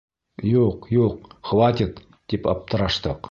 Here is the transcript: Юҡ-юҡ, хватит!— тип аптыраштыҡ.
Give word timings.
Юҡ-юҡ, 0.51 1.29
хватит!— 1.51 2.01
тип 2.33 2.53
аптыраштыҡ. 2.57 3.19